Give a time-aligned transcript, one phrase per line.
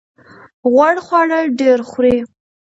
[0.71, 2.15] غوړ خواړه ډیر خورئ؟